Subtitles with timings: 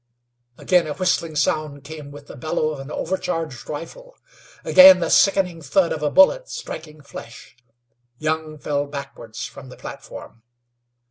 [0.57, 4.17] Again a whistling sound came with the bellow of an overcharged rifle;
[4.65, 7.55] again the sickening thud of a bullet striking flesh.
[8.17, 10.41] Young fell backwards from the platform.